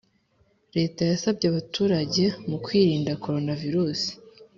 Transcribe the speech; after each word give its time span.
Leta 0.75 1.01
yasabye 1.11 1.45
abaturenge 1.47 2.25
mukwirinda 2.49 3.11
coronavirusi 3.23 4.11